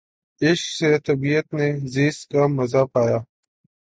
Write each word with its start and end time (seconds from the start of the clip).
عشق 0.41 0.69
سے 0.77 0.89
طبیعت 1.07 1.47
نے 1.57 1.67
زیست 1.93 2.23
کا 2.31 2.43
مزا 2.57 2.83
پایا 2.93 3.19